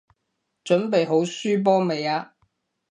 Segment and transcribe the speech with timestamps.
[0.63, 2.33] 準備好輸波未啊？